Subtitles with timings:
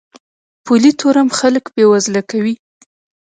[0.65, 2.53] پولي تورم خلک بې وزله کوي.